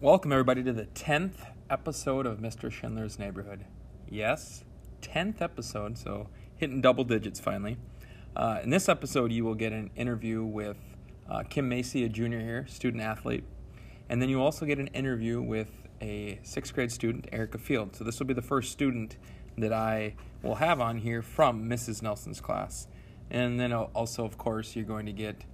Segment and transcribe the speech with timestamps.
[0.00, 1.36] Welcome, everybody, to the 10th
[1.70, 2.70] episode of Mr.
[2.70, 3.64] Schindler's Neighborhood.
[4.06, 4.64] Yes,
[5.00, 7.78] 10th episode, so hitting double digits finally.
[8.36, 10.76] Uh, in this episode, you will get an interview with
[11.30, 13.44] uh, Kim Macy, a junior here, student athlete.
[14.10, 15.70] And then you also get an interview with
[16.02, 17.96] a sixth grade student, Erica Field.
[17.96, 19.16] So this will be the first student
[19.56, 22.02] that I will have on here from Mrs.
[22.02, 22.86] Nelson's class.
[23.30, 25.44] And then also, of course, you're going to get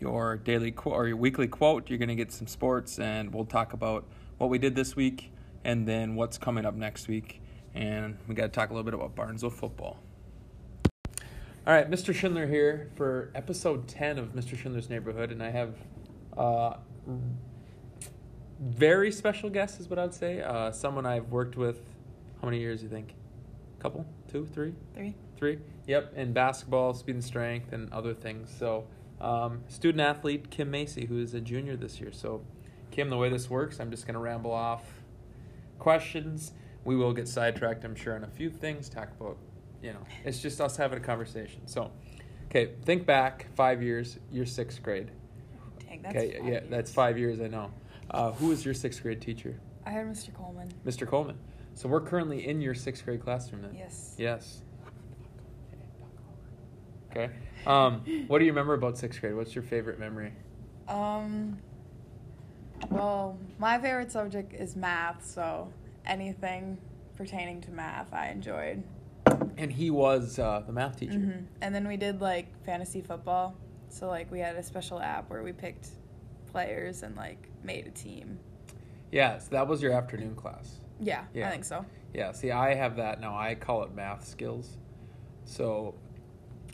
[0.00, 1.88] your daily qu- or your weekly quote.
[1.90, 4.04] You're going to get some sports, and we'll talk about
[4.38, 5.32] what we did this week
[5.64, 7.42] and then what's coming up next week.
[7.74, 9.98] And we got to talk a little bit about Barnesville football.
[11.66, 12.14] All right, Mr.
[12.14, 14.56] Schindler here for episode 10 of Mr.
[14.56, 15.74] Schindler's Neighborhood, and I have
[16.36, 16.74] uh,
[18.60, 20.40] very special guest, is what I'd say.
[20.40, 21.80] Uh, someone I've worked with.
[22.40, 23.14] How many years do you think?
[23.80, 25.14] Couple, two, three, Three.
[25.36, 25.58] three.
[25.88, 28.54] Yep, in basketball, speed and strength, and other things.
[28.56, 28.86] So,
[29.22, 32.12] um, student athlete Kim Macy, who is a junior this year.
[32.12, 32.44] So,
[32.90, 34.84] Kim, the way this works, I'm just going to ramble off
[35.78, 36.52] questions.
[36.84, 38.90] We will get sidetracked, I'm sure, on a few things.
[38.90, 39.38] Talk about,
[39.82, 41.66] you know, it's just us having a conversation.
[41.66, 41.90] So,
[42.48, 44.18] okay, think back five years.
[44.30, 45.10] You're sixth grade.
[45.88, 46.66] Dang, that's okay, five yeah, years.
[46.68, 47.40] that's five years.
[47.40, 47.72] I know.
[48.10, 49.58] Uh, who was your sixth grade teacher?
[49.86, 50.34] I had Mr.
[50.34, 50.70] Coleman.
[50.84, 51.06] Mr.
[51.06, 51.38] Coleman.
[51.72, 53.74] So we're currently in your sixth grade classroom then.
[53.74, 54.14] Yes.
[54.18, 54.62] Yes.
[57.10, 57.30] Okay.
[57.66, 59.34] Um, what do you remember about sixth grade?
[59.34, 60.32] What's your favorite memory?
[60.86, 61.58] Um.
[62.90, 65.72] Well, my favorite subject is math, so
[66.06, 66.78] anything
[67.16, 68.82] pertaining to math, I enjoyed.
[69.56, 71.18] And he was uh, the math teacher.
[71.18, 73.56] hmm And then we did like fantasy football,
[73.88, 75.88] so like we had a special app where we picked
[76.52, 78.38] players and like made a team.
[79.10, 80.76] Yeah, so that was your afternoon class.
[81.00, 81.48] Yeah, Yeah.
[81.48, 81.84] I think so.
[82.14, 83.36] Yeah, see, I have that now.
[83.36, 84.76] I call it math skills.
[85.44, 85.94] So,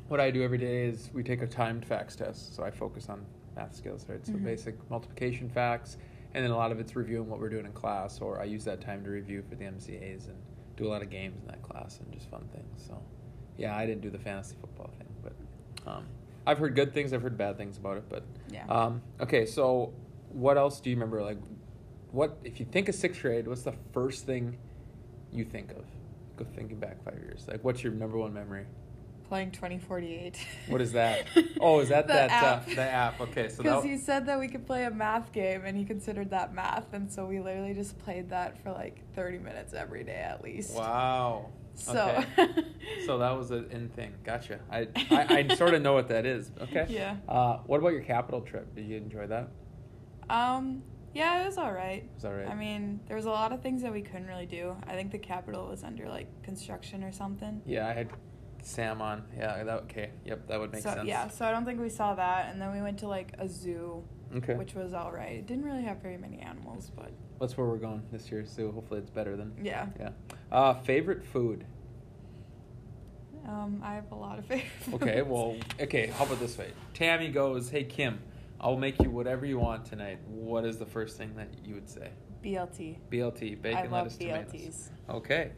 [0.09, 2.55] what I do every day is we take a timed facts test.
[2.57, 3.25] So, I focus on
[3.57, 4.25] math skills, right?
[4.27, 4.45] So, Mhm.
[4.45, 5.97] basic multiplication facts,
[6.35, 8.65] and then a lot of it's reviewing what we're doing in class, or I use
[8.65, 10.37] that time to review for the MCAs and
[10.77, 12.85] do a lot of games in that class and just fun things.
[12.87, 13.01] So,
[13.57, 15.33] yeah, I didn't do the fantasy football thing, but
[15.87, 16.07] um,
[16.47, 18.67] I've heard good things, I've heard bad things about it, but Yeah.
[18.69, 19.93] um, okay, so
[20.31, 21.23] what else do you remember?
[21.23, 21.39] Like,
[22.11, 23.47] what if you think of sixth grade?
[23.47, 24.59] What's the first thing
[25.31, 25.85] you think of?
[26.37, 27.47] Go thinking back five years.
[27.49, 28.67] Like, what's your number one memory?
[29.35, 30.47] Playing twenty forty eight.
[30.69, 31.27] What is that?
[31.61, 32.69] Oh, is that the that app?
[32.69, 33.21] Uh, the app?
[33.21, 35.85] Okay, so Because that, he said that we could play a math game, and he
[35.85, 40.05] considered that math, and so we literally just played that for like thirty minutes every
[40.05, 40.77] day at least.
[40.77, 41.51] wow.
[41.75, 42.25] So.
[42.39, 42.65] Okay.
[43.07, 44.15] so that was an in thing.
[44.23, 44.61] Gotcha.
[44.71, 46.53] I I, I sort of know what that is.
[46.61, 46.87] Okay.
[46.89, 47.17] Yeah.
[47.29, 48.73] Uh, what about your capital trip?
[48.77, 49.49] Did you enjoy that?
[50.31, 50.85] Um.
[51.13, 52.09] Yeah, it was all right.
[52.15, 52.49] Was that right?
[52.49, 54.77] I mean, there was a lot of things that we couldn't really do.
[54.87, 57.63] I think the capital was under like construction or something.
[57.67, 58.11] Yeah, I had
[58.65, 59.25] Sam on.
[59.37, 59.63] Yeah.
[59.63, 60.11] That okay.
[60.25, 60.49] Yep.
[60.49, 61.07] That would make so sense.
[61.07, 62.51] yeah, so I don't think we saw that.
[62.51, 64.03] And then we went to like a zoo,
[64.37, 64.55] Okay.
[64.55, 65.33] which was all right.
[65.33, 68.45] It didn't really have very many animals, but That's where we're going this year.
[68.47, 69.53] So hopefully it's better than.
[69.63, 69.87] yeah.
[70.01, 70.11] Yeah.
[70.51, 71.65] Uh, favorite food.
[73.47, 74.67] Um, I have a lot of favorite.
[74.95, 75.29] Okay, foods.
[75.29, 76.73] well, okay, how about this way?
[76.95, 78.19] Tammy goes, Hey, Kim,
[78.61, 80.19] I'll make you whatever you want tonight.
[80.27, 82.09] What is the first thing that you would say?
[82.43, 82.97] BLT.
[83.11, 84.47] BLT, bacon, I love lettuce, BLTs.
[84.51, 84.91] tomatoes.
[85.11, 85.53] Okay.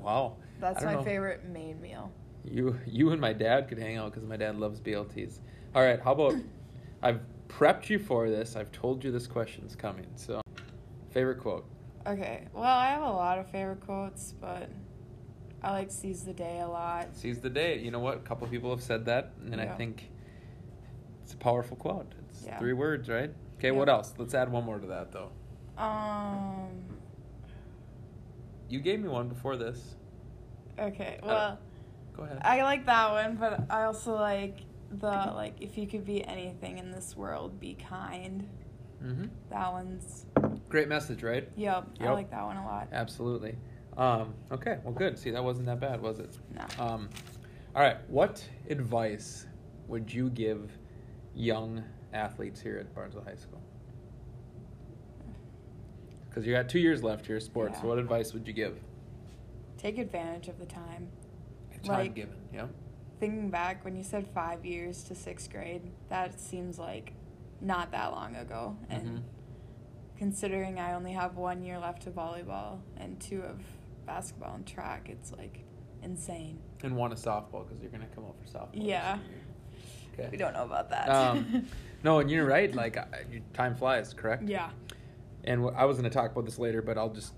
[0.00, 0.36] Wow.
[0.60, 1.02] That's my know.
[1.02, 2.10] favorite main meal.
[2.50, 5.38] You, you and my dad could hang out because my dad loves BLTs.
[5.74, 6.34] All right, how about
[7.02, 8.56] I've prepped you for this.
[8.56, 10.06] I've told you this question's coming.
[10.16, 10.40] So,
[11.10, 11.64] favorite quote.
[12.06, 14.68] Okay, well, I have a lot of favorite quotes, but
[15.62, 17.08] I like seize the day a lot.
[17.16, 17.78] Seize the day.
[17.78, 18.16] You know what?
[18.16, 20.10] A couple people have said that, and I think
[21.22, 22.12] it's a powerful quote.
[22.30, 22.58] It's Yeah.
[22.58, 23.30] three words, right?
[23.58, 23.72] Okay, Yeah.
[23.78, 24.14] what else?
[24.18, 25.30] Let's add one more to that, though.
[25.80, 26.68] Um.
[28.68, 29.96] You gave me one before this.
[30.78, 31.18] Okay.
[31.22, 31.58] Well,
[32.16, 32.38] Go ahead.
[32.42, 34.58] I like that one, but I also like
[34.90, 38.48] the like if you could be anything in this world, be kind.
[39.02, 39.26] mm-hmm.
[39.50, 40.26] That one's
[40.68, 41.48] Great message, right?
[41.56, 41.86] yep.
[42.00, 42.88] I like that one a lot.
[42.92, 43.56] Absolutely.
[43.96, 45.18] Um, okay, well, good.
[45.18, 46.38] See, that wasn't that bad, was it?
[46.54, 46.84] No.
[46.84, 47.08] Um,
[47.74, 47.96] all right.
[48.08, 49.46] What advice
[49.88, 50.70] would you give
[51.34, 51.82] young
[52.12, 53.60] athletes here at Barnesville High School?
[56.28, 57.80] Because you got two years left here, in sports.
[57.80, 58.78] So what advice would you give?
[59.76, 61.08] Take advantage of the time.
[61.82, 62.36] Time Like- given.
[62.52, 62.66] Yeah.
[63.18, 67.12] Thinking back when you said five years to sixth grade, that seems like
[67.60, 68.76] not that long ago.
[68.88, 69.22] And Mhm.
[70.16, 73.60] considering I only have one year left of volleyball and two of
[74.06, 75.64] basketball and track, it's like
[76.02, 76.58] insane.
[76.82, 78.68] And one of softball because you're gonna come out for softball.
[78.72, 79.18] Yeah.
[80.14, 80.28] Okay.
[80.30, 81.08] We don't know about that.
[81.08, 81.66] Um,
[82.04, 82.74] no, and you're right.
[82.74, 84.44] Like I- time flies, correct?
[84.48, 84.70] yeah.
[85.44, 87.32] And I was going to talk about this later, but I'll just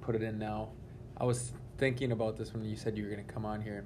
[0.00, 0.70] put it in now.
[1.18, 1.52] I was
[1.84, 3.84] thinking about this when you said you were going to come on here.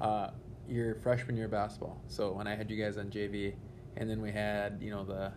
[0.00, 0.30] Uh,
[0.66, 2.00] your freshman year of basketball.
[2.08, 3.52] So when I had you guys on JV,
[3.98, 5.30] and then we had you know the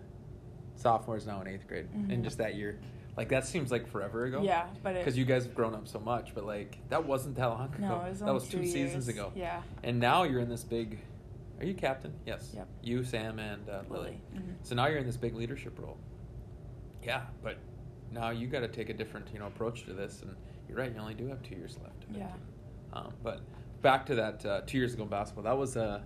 [0.78, 2.14] sophomores now in eighth grade, Mhm.
[2.14, 2.80] and just that year,
[3.18, 4.42] like that seems like forever ago.
[4.42, 7.46] Yeah, but because you guys have grown up so much, but like that wasn't that
[7.48, 7.78] long ago.
[7.90, 9.34] No, it was that was two two seasons ago.
[9.36, 9.62] Yeah.
[9.84, 11.00] and now you're in this big.
[11.60, 12.14] Are you captain?
[12.26, 12.54] Yes.
[12.56, 12.68] Yep.
[12.84, 14.22] You, Sam, and uh, Lily.
[14.34, 14.54] Mhm.
[14.62, 15.98] So now you're in this big leadership role.
[17.04, 17.58] Yeah, but
[18.14, 20.36] now you got to take a different you know approach to this, and
[20.68, 20.94] you're right.
[20.94, 22.06] You only do have two years left.
[22.14, 22.28] Yeah.
[22.94, 23.42] Um, but
[23.82, 25.44] back to that uh, two years ago in basketball.
[25.44, 26.04] That was a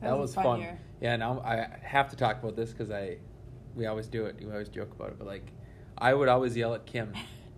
[0.00, 0.60] that, That was, was fun fun.
[0.60, 0.80] year.
[1.00, 1.16] Yeah.
[1.16, 3.18] Now I have to talk about this because I
[3.74, 4.36] we always do it.
[4.40, 5.18] We always joke about it.
[5.18, 5.52] But like,
[5.96, 7.12] I would always yell at Kim.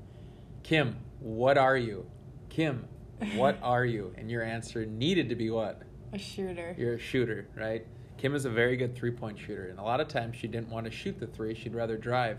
[0.63, 2.07] Kim, what are you?
[2.49, 2.87] Kim,
[3.35, 4.13] what are you?
[4.17, 5.83] And your answer needed to be what?
[6.13, 6.75] A shooter.
[6.79, 7.87] You're a shooter, right?
[8.19, 9.69] Kim is a very good three point shooter.
[9.69, 12.39] And a lot of times she didn't want to shoot the three, she'd rather drive.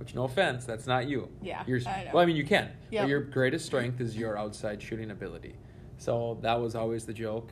[0.00, 1.28] Which, no offense, that's not you.
[1.42, 2.10] Yeah, You're, I know.
[2.14, 2.70] Well, I mean, you can.
[2.90, 3.02] Yep.
[3.02, 5.56] But your greatest strength is your outside shooting ability.
[5.98, 7.50] So that was always the joke.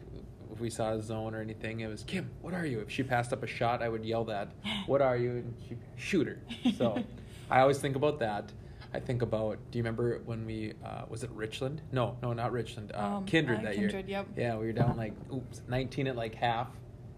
[0.51, 2.81] If we saw a zone or anything, it was Kim, what are you?
[2.81, 4.49] If she passed up a shot, I would yell that,
[4.87, 5.31] what are you?
[5.33, 6.41] And she, shooter.
[6.79, 7.05] So
[7.51, 8.51] I always think about that.
[8.95, 11.83] I think about, do you remember when we, uh, was it Richland?
[11.93, 12.93] No, no, not Richland.
[12.95, 14.21] Uh, Um, Kindred uh, that Kindred, year.
[14.21, 14.29] yep.
[14.35, 16.69] Yeah, we were down like, oops, 19 at like half.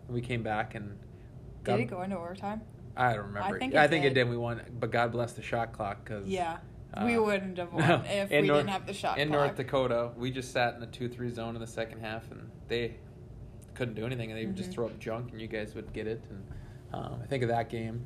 [0.09, 0.99] And we came back and.
[1.63, 2.63] Did it go into overtime?
[2.97, 3.57] I don't remember.
[3.57, 4.15] I think I it think it did.
[4.25, 4.31] did.
[4.31, 6.59] We won, but God bless the shot clock because Yeah.
[7.05, 9.19] we wouldn't have won no, if we North- didn't have the shot clock.
[9.19, 9.41] in clock.
[9.41, 10.11] North Dakota.
[10.17, 12.97] We just sat in the two-three zone in the second half, and they
[13.75, 14.75] couldn't do anything, and they would just Mhm.
[14.75, 16.23] throw up junk, and you guys would get it.
[16.29, 16.45] And
[16.93, 18.05] um, I think of that game.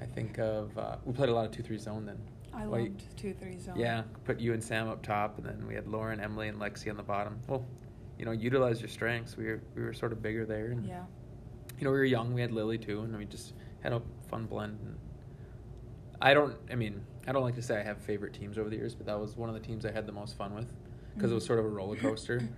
[0.00, 2.18] I think of uh, we played a lot of two-three zone then.
[2.52, 3.76] I loved two three zone.
[3.78, 6.88] Yeah, put you and Sam up top, and then we had Lauren, Emily, and Lexi
[6.90, 7.38] on the bottom.
[7.48, 7.64] Well,
[8.18, 9.36] you know, utilize your strengths.
[9.36, 11.04] We were we were sort of bigger there, and Yeah.
[11.78, 12.32] you know, we were young.
[12.34, 14.00] We had Lily too, and we just had a
[14.34, 14.78] fun blend.
[14.84, 14.98] And
[16.20, 16.56] I don't.
[16.70, 19.06] I mean, I don't like to say I have favorite teams over the years, but
[19.06, 20.72] that was one of the teams I had the most fun with
[21.14, 21.46] because it was Mhm.
[21.46, 22.48] sort of a roller coaster.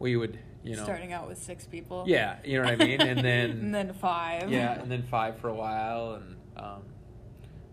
[0.00, 2.04] we would, you know, Starting out with six people.
[2.06, 3.00] Yeah, you know what I mean?
[3.00, 4.48] And then- and then five.
[4.48, 6.82] yeah, and then five for a while, and um,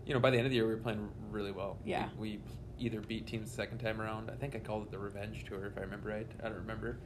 [0.04, 1.78] you know, by the end of the year, we were playing really well.
[1.84, 2.08] Yeah.
[2.18, 2.40] we,
[2.78, 4.28] we either beat teams the second time around.
[4.28, 6.26] I think I called it the revenge tour, if I remember right.
[6.42, 6.98] I don't remember.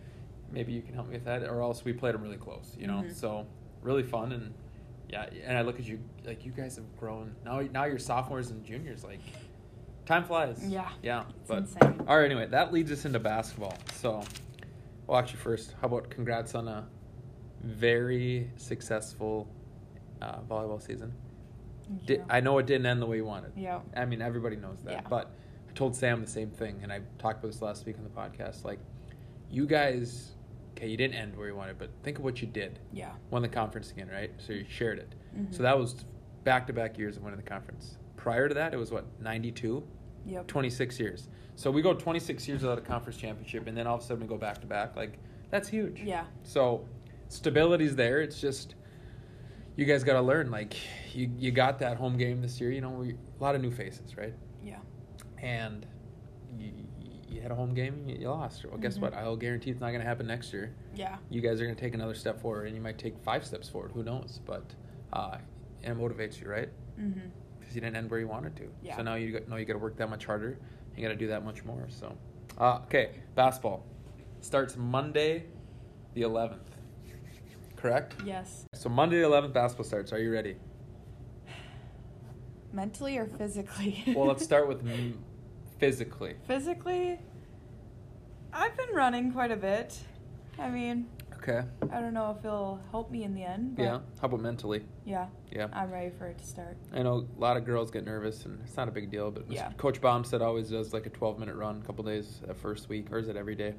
[0.51, 2.75] Maybe you can help me with that, or else we played them really close.
[2.81, 3.15] You know, Mhm.
[3.15, 3.47] so
[3.83, 4.55] really fun and
[5.13, 5.27] yeah.
[5.45, 7.61] And I look at you like you guys have grown now.
[7.61, 9.05] Now you're sophomores and juniors.
[9.05, 9.21] Like
[10.07, 10.65] time flies.
[10.67, 11.25] Yeah, yeah.
[11.47, 12.03] but insane.
[12.07, 12.25] all right.
[12.25, 13.77] Anyway, that leads us into basketball.
[13.95, 14.23] So,
[15.07, 16.87] well, actually, first, how about congrats on a
[17.63, 19.49] very successful
[20.23, 21.13] uh, volleyball season.
[21.87, 22.25] Thank Di- you.
[22.29, 23.53] I know it didn't end the way you wanted.
[23.57, 23.81] Yeah.
[23.97, 24.93] I mean, everybody knows that.
[24.93, 25.01] Yeah.
[25.09, 25.31] But
[25.69, 28.11] I told Sam the same thing, and I talked about this last week on the
[28.11, 28.65] podcast.
[28.65, 28.79] Like,
[29.51, 30.33] you guys,
[30.81, 32.79] okay, you didn't end where you wanted, but think of what you did.
[32.93, 33.11] Yeah.
[33.31, 34.31] Won the conference again, right?
[34.39, 35.15] So you shared it.
[35.37, 35.55] Mhm.
[35.55, 36.07] So that was
[36.45, 37.99] back to back years of winning the conference.
[38.17, 39.83] Prior to that, it was what, 92?
[40.27, 40.47] Yep.
[40.47, 41.29] 26 years.
[41.55, 44.23] So we go 26 years without a conference championship, and then all of a sudden
[44.23, 44.97] we go back to back.
[44.97, 45.19] Like,
[45.51, 46.01] that's huge.
[46.01, 46.25] Yeah.
[46.45, 46.87] So
[47.29, 48.21] stability's there.
[48.23, 48.75] It's just
[49.77, 50.51] you guys got to learn.
[50.51, 50.75] Like
[51.15, 52.71] you, you got that home game this year.
[52.71, 54.35] You know, we, a lot of new faces, right?
[54.65, 54.79] Yeah.
[55.43, 55.87] And
[56.59, 56.73] you,
[57.31, 58.65] you had a home game, you, you lost.
[58.65, 59.03] Well, guess Mhm.
[59.03, 59.15] what?
[59.15, 60.75] I'll guarantee it's not going to happen next year.
[60.95, 61.17] Yeah.
[61.31, 63.69] You guys are going to take another step forward, and you might take five steps
[63.69, 63.93] forward.
[63.93, 64.41] Who knows?
[64.45, 64.65] But
[65.13, 65.39] uh,
[65.83, 66.69] it motivates you, right?
[66.99, 67.21] Mm-hmm.
[67.59, 68.69] Because you didn't end where you wanted to.
[68.83, 68.97] Yeah.
[68.97, 70.59] So now you got, know you got to work that much harder.
[70.97, 71.87] You got to do that much more.
[71.89, 72.17] So,
[72.59, 73.87] uh, okay, basketball
[74.41, 75.45] starts Monday,
[76.15, 76.59] the 11th.
[77.77, 78.17] Correct.
[78.27, 78.67] Yes.
[78.75, 80.13] So Monday the 11th basketball starts.
[80.13, 80.57] Are you ready?
[82.73, 84.03] Mentally or physically?
[84.15, 84.83] Well, let's start with
[85.81, 86.35] physically.
[86.47, 87.19] physically.
[88.53, 89.99] I've been running quite a bit.
[90.59, 91.09] I mean,
[91.43, 91.63] Okay.
[91.91, 93.77] I don't know if it'll help me in the end.
[93.79, 94.01] Yeah.
[94.21, 94.85] How about mentally?
[95.07, 95.29] Yeah.
[95.51, 95.69] Yeah.
[95.73, 96.77] I'm ready for it to start.
[96.93, 99.31] I know a lot of girls get nervous, and it's not a big deal.
[99.31, 99.73] But Yeah.
[99.79, 102.91] Coach Baum said always does like a 12 minute run, a couple days that first
[102.91, 103.75] week, or is it every day?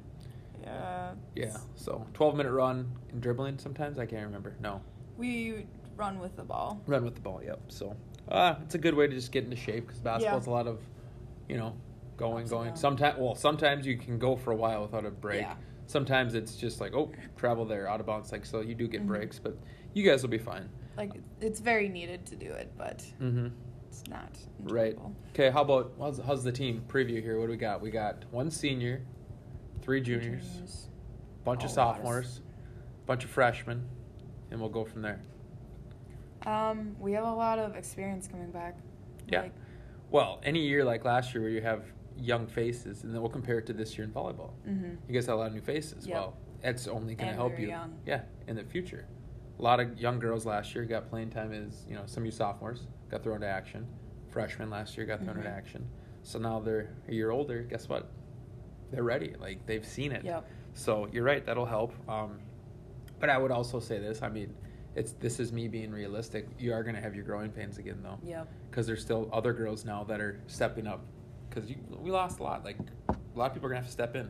[0.60, 1.12] Yeah.
[1.36, 1.56] Yeah.
[1.76, 3.96] So 12 minute run and dribbling sometimes.
[3.96, 4.56] I can't remember.
[4.60, 4.80] No.
[5.16, 5.66] We
[5.96, 6.82] run with the ball.
[6.88, 7.42] Run with the ball.
[7.44, 7.60] Yep.
[7.68, 7.94] So
[8.28, 10.80] uh, it's a good way to just get into shape because basketball's a lot of,
[11.48, 11.76] you know,
[12.16, 12.76] going, going.
[12.76, 15.40] Sometimes, well, sometimes you can go for a while without a break.
[15.42, 15.54] Yeah.
[15.86, 18.32] Sometimes it's just like, oh, travel there, out of bounds.
[18.32, 19.06] Like so, you do get Mhm.
[19.08, 19.56] breaks, but
[19.94, 20.68] you guys will be fine.
[20.96, 23.48] Like it's very needed to do it, but Mm-hmm.
[23.88, 24.96] it's not Right.
[25.30, 25.50] Okay.
[25.50, 27.38] How about how's, how's the team preview here?
[27.38, 27.80] What do we got?
[27.80, 29.02] We got one senior,
[29.82, 30.88] three juniors, Juniors.
[31.44, 32.40] bunch of all of sophomores,
[33.06, 33.86] bunch of freshmen,
[34.50, 35.20] and we'll go from there.
[36.46, 38.76] Um, we have a lot of experience coming back.
[39.28, 39.42] Yeah.
[39.42, 39.52] Like,
[40.10, 41.84] Well, any year like last year where you have
[42.22, 44.52] young faces, and then we'll compare it to this year in volleyball.
[44.66, 44.96] mhm.
[45.08, 46.06] You guys have a lot of new faces.
[46.06, 46.14] Yep.
[46.16, 47.68] Well, that's only going to help you.
[47.68, 47.98] young.
[48.06, 49.06] Yeah, in the future.
[49.58, 52.26] A lot of young girls last year got playing time as, you know, some of
[52.26, 53.86] you sophomores got thrown to action.
[54.28, 55.52] Freshmen last year got thrown into Mhm.
[55.56, 55.88] action.
[56.22, 57.62] So now they're a year older.
[57.62, 58.08] Guess what?
[58.90, 59.34] They're ready.
[59.38, 60.24] Like, they've seen it.
[60.24, 60.46] Yep.
[60.74, 61.44] So you're right.
[61.44, 61.92] That'll help.
[62.08, 62.38] Um,
[63.20, 64.20] But I would also say this.
[64.20, 64.52] I mean,
[64.96, 66.48] it's this is me being realistic.
[66.58, 68.18] You are going to have your growing pains again, though.
[68.24, 68.48] Yep.
[68.68, 71.04] Because there's still other girls now that are stepping up.
[71.52, 72.64] Because we lost a lot.
[72.64, 72.78] Like
[73.08, 74.28] a lot of people are going to have to step in.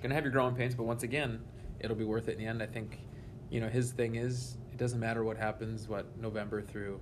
[0.00, 1.40] Going to have your growing pains, but once again,
[1.80, 2.62] it'll be worth it in the end.
[2.62, 2.98] I think.
[3.50, 5.86] You know, his thing is it doesn't matter what happens.
[5.86, 7.00] What November through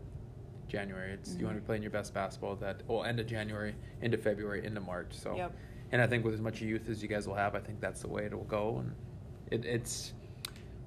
[0.71, 1.13] January.
[1.13, 1.67] It's you want to be mm-hmm.
[1.67, 5.13] playing your best basketball that well end of January into February into March.
[5.13, 5.55] So, Yep.
[5.93, 8.01] and I think with as much youth as you guys will have, I think that's
[8.01, 8.79] the way it will go.
[8.79, 8.95] And
[9.51, 10.15] it, it's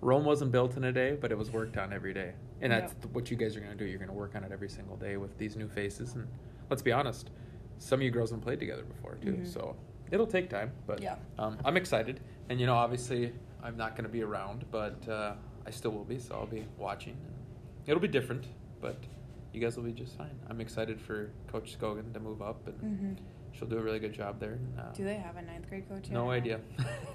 [0.02, 2.34] Rome wasn't built in a day, but it was worked on every day.
[2.62, 3.02] And that's Yep.
[3.02, 3.86] th- what you guys are going to do.
[3.86, 6.16] You're going to work on it every single day with these new faces.
[6.16, 6.28] And
[6.70, 7.30] let's be honest,
[7.84, 9.34] some of you girls haven't played together before too.
[9.34, 9.48] Mhm.
[9.48, 9.76] So
[10.12, 11.16] it'll take time, but Yeah.
[11.38, 12.22] um, I'm excited.
[12.50, 15.34] And you know, obviously, I'm not going to be around, but uh,
[15.66, 16.18] I still will be.
[16.20, 17.18] So I'll be watching.
[17.86, 18.46] It'll be different,
[18.80, 18.98] but
[19.54, 20.36] you guys will be just fine.
[20.50, 23.18] I'm excited for Coach Scogan to move up, and Mhm.
[23.52, 24.60] she'll do a really good job there.
[24.78, 26.06] Uh, Do they have a ninth grade coach?
[26.08, 26.60] yet no idea.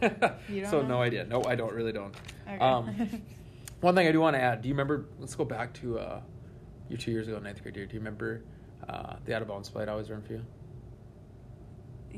[0.48, 0.88] You don't so know?
[0.88, 1.24] no idea.
[1.24, 2.14] No, I don't really don't.
[2.46, 2.58] Okay.
[2.58, 2.94] Um,
[3.80, 4.60] one thing I do want to add.
[4.62, 5.06] Do you remember?
[5.18, 6.20] Let's go back to uh,
[6.90, 7.86] your two years ago, ninth grade year.
[7.86, 8.42] Do you remember
[8.88, 10.42] uh, the out of bounds play I always run for you?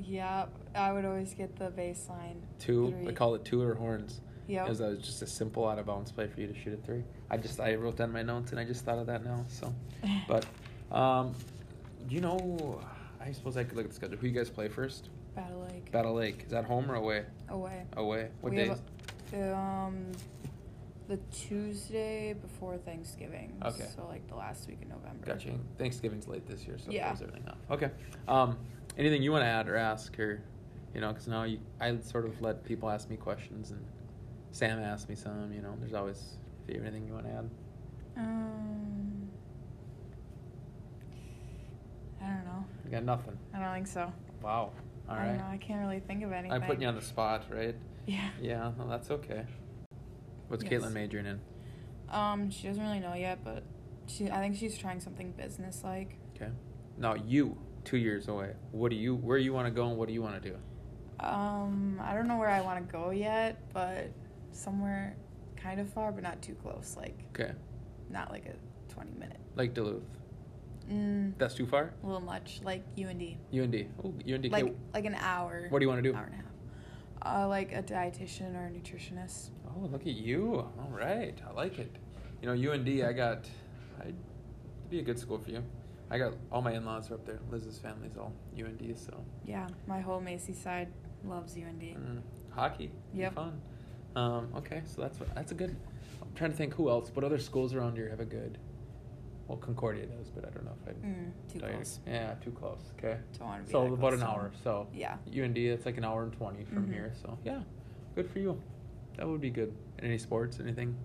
[0.06, 2.36] Yeah, I would always get the baseline.
[2.58, 2.90] Two.
[2.92, 3.06] three.
[3.06, 4.20] They call it two or horns.
[4.48, 4.66] Yep.
[4.66, 6.76] It was, uh, just a simple out of bounds play for you to shoot a
[6.78, 7.04] three.
[7.30, 9.44] I just I wrote down my notes and I just thought of that now.
[9.48, 9.72] So,
[10.28, 10.44] but
[10.90, 11.34] um,
[12.08, 12.80] you know,
[13.24, 14.16] I suppose I could look at the schedule.
[14.18, 15.10] Who you guys play first?
[15.36, 15.92] Battle Lake.
[15.92, 16.42] Battle Lake.
[16.46, 17.24] Is that home or away?
[17.48, 17.84] Away.
[17.96, 18.28] Away.
[18.40, 18.78] What We days?
[19.32, 20.10] a- um,
[21.06, 23.52] the Tuesday before Thanksgiving.
[23.64, 23.86] Okay.
[23.94, 25.26] So like the last week in November.
[25.26, 25.50] Gotcha.
[25.78, 27.10] Thanksgiving's late this year, so Yeah.
[27.12, 27.56] everything off.
[27.70, 27.90] Okay.
[28.26, 28.58] Um,
[28.96, 30.42] anything you want to add or ask, or
[30.94, 33.84] you know, because now you, I sort of let people ask me questions, and
[34.50, 35.52] Sam asked me some.
[35.52, 37.50] You know, there's always if you have anything you want to add.
[38.16, 39.30] Um,
[42.22, 42.64] I don't know.
[42.84, 43.38] You got nothing.
[43.54, 44.12] I don't think so.
[44.42, 44.72] Wow.
[45.08, 45.46] all right I don't know.
[45.50, 46.52] I can't really think of anything.
[46.52, 47.74] I'm putting you on the spot, right?
[48.06, 48.30] Yeah.
[48.40, 48.72] Yeah.
[48.76, 49.44] Well, that's okay.
[50.48, 50.82] What's Yes.
[50.82, 51.40] Caitlin majoring in?
[52.10, 53.62] Um, she doesn't really know yet, but
[54.06, 54.28] she.
[54.30, 56.16] I think she's trying something business like.
[56.34, 56.50] Okay.
[56.98, 58.52] Now you, two years away.
[58.72, 59.14] What do you?
[59.16, 60.56] Where you want to go, and what do you want to do?
[61.24, 64.10] Um, I don't know where I want to go yet, but
[64.52, 65.16] somewhere
[65.56, 66.96] kind of far, but not too close.
[66.96, 67.52] Like Okay.
[68.08, 68.54] not like a
[68.92, 69.40] twenty minute.
[69.56, 70.02] Like Duluth.
[70.90, 71.92] Mm, That's too far.
[72.02, 72.60] a little much.
[72.64, 73.36] Like UND.
[73.52, 73.86] UND.
[74.02, 74.50] Oh, UND.
[74.50, 75.66] Like like an hour.
[75.68, 76.14] What do you wanna do?
[76.14, 76.46] Hour and a half.
[77.22, 79.50] Uh, like a dietitian or a nutritionist.
[79.68, 80.54] Oh, look at you.
[80.56, 81.38] All right.
[81.46, 81.94] I like it.
[82.40, 83.46] You know, UND, I got,
[84.00, 84.14] I'd
[84.88, 85.62] be a good school for you.
[86.10, 87.38] I got all my in laws are up there.
[87.50, 89.24] Liz's family's all UND, so.
[89.44, 90.88] Yeah, my whole Macy side
[91.24, 91.80] loves UND.
[91.82, 92.90] Mm, hockey.
[93.14, 93.34] Yep.
[93.34, 93.60] Fun.
[94.16, 95.76] Um, okay, so that's what, that's a good.
[96.20, 97.10] I'm trying to think who else.
[97.14, 98.58] What other schools around here have a good.
[99.46, 101.02] Well, Concordia does, but I don't know if I'd.
[101.02, 102.00] Mm, too close.
[102.06, 102.80] Yeah, too close.
[102.98, 103.18] Okay.
[103.38, 103.72] Don't want to be.
[103.72, 104.50] So about close an hour.
[104.64, 105.16] So Yeah.
[105.32, 106.92] UND, it's like an hour and twenty from Mhm.
[106.92, 107.12] here.
[107.22, 107.62] So yeah,
[108.16, 108.60] good for you.
[109.16, 109.72] That would be good.
[110.00, 110.58] Any sports?
[110.60, 110.96] Anything?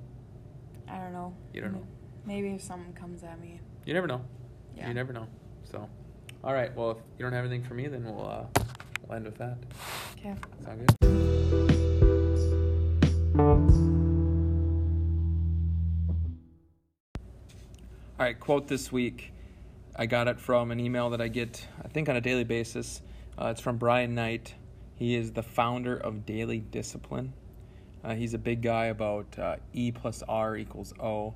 [0.87, 1.33] I don't know.
[1.53, 1.85] You don't know.
[2.25, 3.59] Maybe if something comes at me.
[3.85, 4.21] You never know.
[4.75, 4.87] Yeah.
[4.87, 5.27] You never know.
[5.63, 5.89] So,
[6.43, 6.75] all right.
[6.75, 8.45] Well, if you don't have anything for me, then we'll uh,
[9.07, 9.57] we'll end with that.
[10.19, 10.35] Okay.
[10.63, 10.95] Sound good?
[18.17, 18.39] All right.
[18.39, 19.31] Quote this week.
[19.97, 23.01] I got it from an email that I get, I think, on a daily basis.
[23.37, 24.53] Uh, it's from Brian Knight.
[24.95, 27.33] He is the founder of Daily Discipline.
[28.03, 31.33] Uh, he's a big guy about uh, E plus R equals O.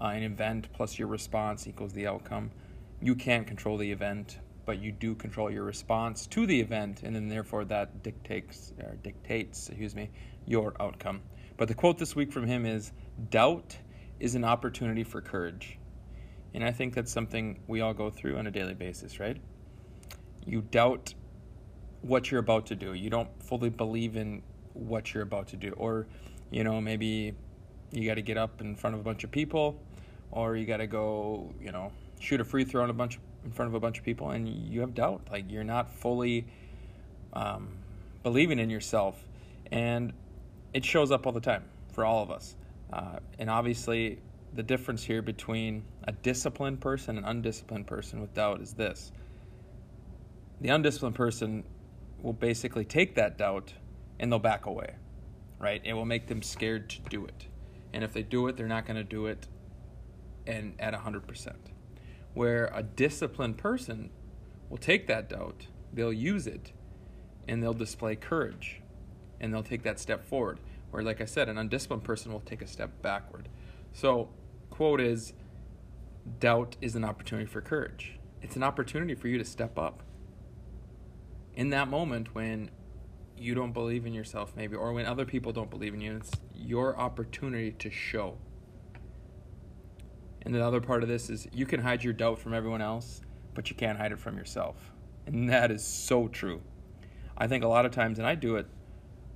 [0.00, 2.50] Uh, an event plus your response equals the outcome.
[3.00, 7.14] You can't control the event, but you do control your response to the event, and
[7.14, 10.10] then therefore that dictates or dictates, excuse me,
[10.46, 11.22] your outcome.
[11.56, 12.92] But the quote this week from him is,
[13.30, 13.78] "Doubt
[14.18, 15.78] is an opportunity for courage,"
[16.54, 19.36] and I think that's something we all go through on a daily basis, right?
[20.44, 21.14] You doubt
[22.02, 22.94] what you're about to do.
[22.94, 24.42] You don't fully believe in
[24.74, 26.08] what you're about to do, or
[26.50, 27.34] you know maybe
[27.92, 29.80] you got to get up in front of a bunch of people,
[30.30, 33.52] or you got to go, you know, shoot a free throw in a bunch in
[33.52, 35.22] front of a bunch of people, and you have doubt.
[35.30, 36.46] Like you're not fully
[37.32, 37.68] um,
[38.22, 39.16] believing in yourself,
[39.70, 40.12] and
[40.74, 42.56] it shows up all the time for all of us.
[42.92, 44.18] Uh, and obviously,
[44.54, 49.12] the difference here between a disciplined person and an undisciplined person with doubt is this:
[50.60, 51.64] the undisciplined person
[52.22, 53.72] will basically take that doubt
[54.18, 54.94] and they'll back away,
[55.58, 55.80] right?
[55.84, 57.46] It will make them scared to do it.
[57.92, 59.46] And if they do it, they're not going to do it
[60.46, 61.54] and at 100%.
[62.38, 64.10] Where a disciplined person
[64.70, 66.70] will take that doubt, they'll use it,
[67.48, 68.80] and they'll display courage,
[69.40, 70.60] and they'll take that step forward.
[70.92, 73.48] Where, like I said, an undisciplined person will take a step backward.
[73.92, 74.28] So,
[74.70, 75.32] quote is
[76.38, 78.20] doubt is an opportunity for courage.
[78.40, 80.04] It's an opportunity for you to step up.
[81.56, 82.70] In that moment when
[83.36, 86.30] you don't believe in yourself, maybe, or when other people don't believe in you, it's,
[86.54, 88.38] your opportunity to show.
[90.48, 93.20] And the other part of this is you can hide your doubt from everyone else,
[93.52, 94.94] but you can't hide it from yourself.
[95.26, 96.62] And that is so true.
[97.36, 98.66] I think a lot of times, and I do it,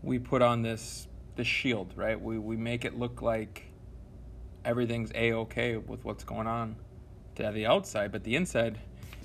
[0.02, 2.18] we put on this this shield, right?
[2.18, 3.66] We we make it look like
[4.64, 6.76] everything's a okay with what's going on
[7.34, 8.78] to the outside, but the inside,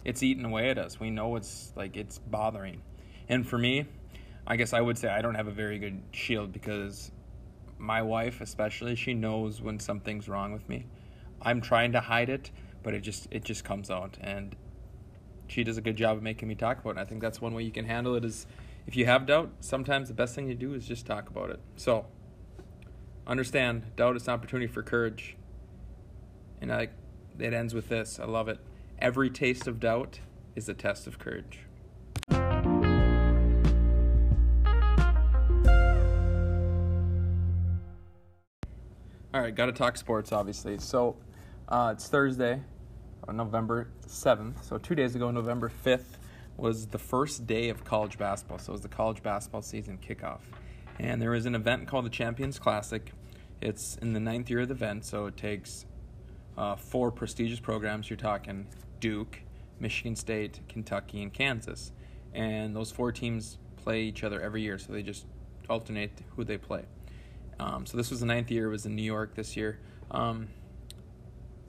[0.03, 0.99] it's eating away at us.
[0.99, 2.81] We know it's like it's bothering.
[3.29, 3.85] And for me,
[4.45, 7.13] I guess I would say I don't have a very good shield because
[7.77, 10.85] my wife, especially, she knows when something's wrong with me.
[11.41, 12.51] I'm trying to hide it,
[12.83, 14.55] but it just it just comes out, and
[15.47, 16.93] she does a good job of making me talk about it.
[16.93, 18.45] And I think that's one way you can handle it is
[18.85, 21.59] if you have doubt, sometimes the best thing to do is just talk about it.
[21.75, 22.05] So
[23.25, 25.35] understand doubt is an opportunity for courage.
[26.61, 26.89] And I
[27.39, 28.19] it ends with this.
[28.19, 28.59] I love it.
[28.99, 30.21] Every taste of doubt
[30.55, 31.59] is a test of courage.
[39.33, 40.79] All right, got to talk sports, obviously.
[40.79, 41.17] So
[41.67, 42.61] uh, it's Thursday,
[43.31, 44.63] November 7th.
[44.63, 46.17] So two days ago, November 5th,
[46.55, 48.57] was the first day of college basketball.
[48.57, 50.39] So it was the college basketball season kickoff.
[50.99, 53.11] And there was an event called the Champions Classic.
[53.61, 55.85] It's in the ninth year of the event, so it takes
[56.57, 58.09] uh, four prestigious programs.
[58.09, 58.67] You're talking
[58.99, 59.41] Duke,
[59.79, 61.91] Michigan State, Kentucky, and Kansas.
[62.33, 65.25] And those four teams play each other every year, so they just
[65.69, 66.85] alternate who they play.
[67.59, 68.67] Um, so this was the ninth year.
[68.67, 69.79] It was in New York this year.
[70.09, 70.47] Um,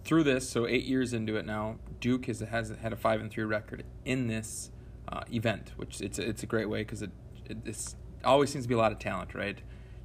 [0.05, 3.31] through this, so eight years into it now, Duke has, has had a five and
[3.31, 4.71] three record in this
[5.09, 7.11] uh, event, which it's it's a great way because it,
[7.47, 9.59] it always seems to be a lot of talent, right?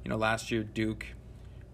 [0.04, 1.06] You know, last year Duke,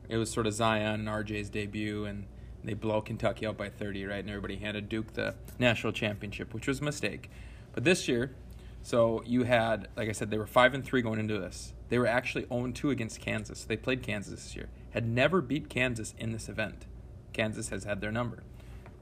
[0.09, 2.27] it was sort of Zion and RJ's debut, and
[2.62, 4.19] they blow Kentucky out by 30, right?
[4.19, 7.31] And everybody handed Duke the national championship, which was a mistake.
[7.73, 8.35] But this year,
[8.83, 11.73] so you had, like I said, they were five and three going into this.
[11.89, 13.65] They were actually 0 2 against Kansas.
[13.65, 14.69] They played Kansas this year.
[14.91, 16.87] Had never beat Kansas in this event.
[17.33, 18.43] Kansas has had their number.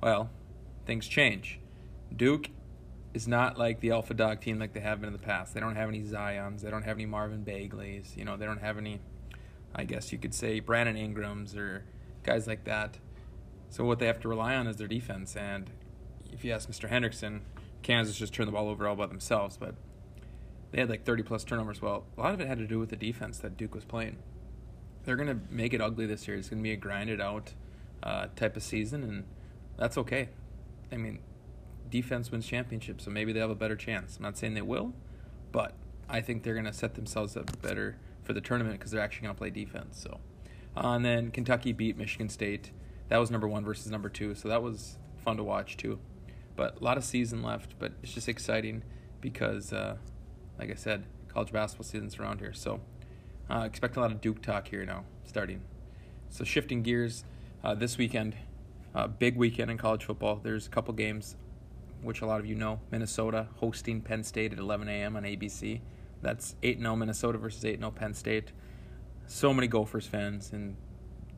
[0.03, 0.31] Well,
[0.87, 1.61] things change.
[2.15, 2.51] Duke
[3.15, 5.55] is not like the alpha dog team like they have been in the past.
[5.55, 6.61] They don't have any Zions.
[6.61, 8.17] They don't have any Marvin Bagleys.
[8.17, 9.01] You know, they don't have any,
[9.75, 11.85] I guess you could say, Brandon Ingrams or
[12.23, 12.99] guys like that.
[13.71, 15.37] So what they have to rely on is their defense.
[15.37, 15.71] And
[16.33, 16.91] if you ask Mr.
[16.91, 17.41] Hendrickson,
[17.83, 19.75] Kansas just turned the ball over all by themselves, but
[20.71, 21.81] they had like 30 plus turnovers.
[21.81, 24.19] Well, a lot of it had to do with the defense that Duke was playing.
[25.05, 26.37] They're going to make it ugly this year.
[26.37, 27.55] It's going to be a grinded out
[28.03, 29.25] uh, type of season, and
[29.77, 30.29] that's okay.
[30.93, 31.21] I mean,
[31.91, 34.17] defense wins championships, so maybe they have a better chance.
[34.17, 34.93] I'm not saying they will,
[35.53, 35.75] but
[36.09, 39.25] I think they're going to set themselves up better for the tournament because they're actually
[39.25, 40.01] going to play defense.
[40.03, 40.21] So,
[40.77, 42.73] uh, and then Kentucky beat Michigan State.
[43.09, 45.99] That was number one versus number two, so that was fun to watch too.
[46.57, 48.83] But a lot of season left, but it's just exciting
[49.21, 49.97] because, uh,
[50.59, 52.53] like I said, college basketball season's around here.
[52.53, 52.81] So,
[53.49, 55.63] uh, expect a lot of Duke talk here now, starting.
[56.29, 57.25] So, shifting gears,
[57.63, 58.37] uh, this weekend,
[58.95, 60.41] uh, big weekend in college football.
[60.43, 61.37] There's a couple games
[62.03, 65.17] which a lot of you know, Minnesota hosting Penn State at 11 a.m.
[65.17, 65.81] on ABC.
[66.23, 68.53] That's 8 0 Minnesota versus 8 0 Penn State.
[69.27, 70.77] So many Gophers fans in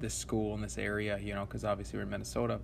[0.01, 2.61] this school, in this area, you know, because obviously we're in Minnesota.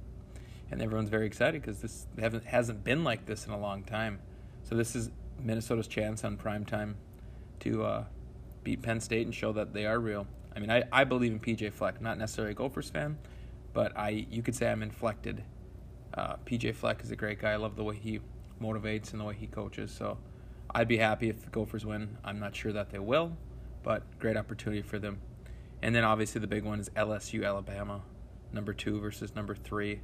[0.70, 2.06] And everyone's very excited because this
[2.46, 4.18] hasn't been like this in a long time.
[4.64, 6.96] So this is Minnesota's chance on prime time
[7.60, 8.04] to uh,
[8.64, 10.26] beat Penn State and show that they are real.
[10.54, 13.18] I mean, I, I believe in PJ Fleck, not necessarily a Gophers fan,
[13.76, 15.44] but I you could say I'm inflected
[16.14, 17.52] uh, PJ Fleck is a great guy.
[17.52, 18.20] I love the way he
[18.60, 19.90] motivates and the way he coaches.
[19.90, 20.16] So
[20.74, 22.16] I'd be happy if the Gophers win.
[22.24, 23.36] I'm not sure that they will,
[23.82, 25.20] but great opportunity for them.
[25.82, 28.00] And then obviously the big one is LSU Alabama,
[28.50, 30.00] number two versus number three.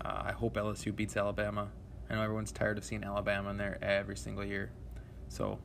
[0.00, 1.70] Uh, I hope LSU beats Alabama.
[2.08, 4.70] I know everyone's tired of seeing Alabama in there every single year.
[5.28, 5.58] So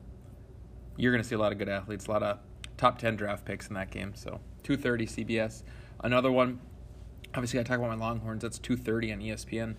[0.96, 2.40] you're going to see a lot of good athletes, a lot of
[2.76, 4.12] top 10 draft picks in that game.
[4.16, 5.62] So 230 CBS.
[6.02, 6.58] Another one
[7.34, 8.42] obviously, I talk about my Longhorns.
[8.42, 9.76] That's 2:30 on ESPN.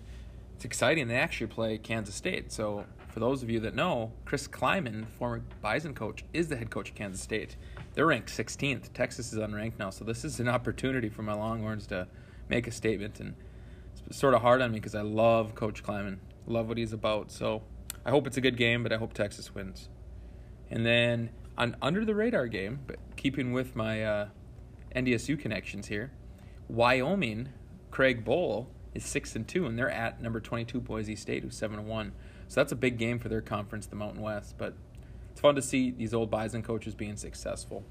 [0.54, 1.08] It's exciting.
[1.08, 2.52] They actually play Kansas State.
[2.52, 6.70] So, for those of you that know, Chris Klieman, former Bison coach, is the head
[6.70, 7.56] coach of Kansas State.
[7.94, 8.92] They're ranked 16th.
[8.92, 12.08] Texas is unranked now, so this is an opportunity for my Longhorns to
[12.48, 13.20] make a statement.
[13.20, 13.34] And
[14.06, 17.30] it's sort of hard on me because I love Coach Klieman, love what he's about.
[17.30, 17.62] So,
[18.04, 19.88] I hope it's a good game, but I hope Texas wins.
[20.70, 24.28] And then on under the radar game, but keeping with my uh,
[24.94, 26.12] NDSU connections here.
[26.68, 27.50] Wyoming,
[27.90, 31.78] Craig Bohl is six and two, and they're at number twenty-two Boise State, who's seven
[31.78, 32.12] and one.
[32.48, 34.56] So that's a big game for their conference, the Mountain West.
[34.58, 34.74] But
[35.30, 37.84] it's fun to see these old Bison coaches being successful.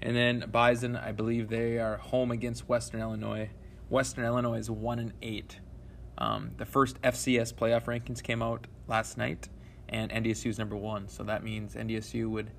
[0.00, 3.50] And then Bison, I believe they are home against Western Illinois.
[3.88, 5.60] Western Illinois is one and eight.
[6.18, 9.48] Um, the first FCS playoff rankings came out last night,
[9.88, 11.08] and NDSU is number one.
[11.08, 12.50] So that means NDSU would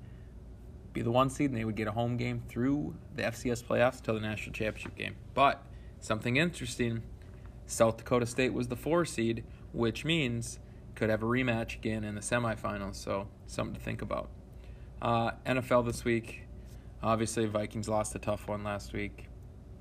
[0.94, 4.02] be the one seed, and they would get a home game through the FCS playoffs
[4.02, 5.16] till the national championship game.
[5.34, 5.62] But
[6.00, 7.02] something interesting
[7.66, 10.58] South Dakota State was the four seed, which means
[10.94, 12.94] could have a rematch again in the semifinals.
[12.94, 14.30] So something to think about.
[15.02, 16.42] Uh, NFL this week,
[17.02, 19.28] obviously Vikings lost a tough one last week,